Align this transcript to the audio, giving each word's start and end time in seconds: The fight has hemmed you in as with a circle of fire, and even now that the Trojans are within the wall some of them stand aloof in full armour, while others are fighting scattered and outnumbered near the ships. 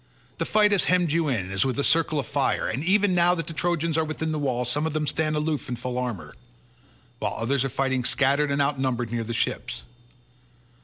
The 0.39 0.45
fight 0.45 0.71
has 0.71 0.85
hemmed 0.85 1.11
you 1.11 1.27
in 1.27 1.51
as 1.51 1.63
with 1.63 1.77
a 1.77 1.83
circle 1.83 2.17
of 2.17 2.25
fire, 2.25 2.67
and 2.67 2.83
even 2.83 3.13
now 3.13 3.35
that 3.35 3.45
the 3.45 3.53
Trojans 3.53 3.99
are 3.99 4.03
within 4.03 4.31
the 4.31 4.39
wall 4.39 4.65
some 4.65 4.87
of 4.87 4.93
them 4.93 5.05
stand 5.05 5.35
aloof 5.35 5.69
in 5.69 5.75
full 5.75 5.99
armour, 5.99 6.33
while 7.19 7.35
others 7.37 7.63
are 7.63 7.69
fighting 7.69 8.03
scattered 8.03 8.49
and 8.49 8.63
outnumbered 8.63 9.11
near 9.11 9.23
the 9.23 9.35
ships. 9.35 9.83